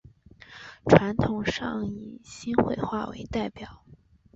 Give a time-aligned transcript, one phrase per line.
[0.87, 3.85] 传统上以新会话为代表。